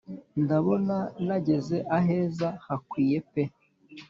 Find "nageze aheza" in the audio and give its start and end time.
1.27-2.47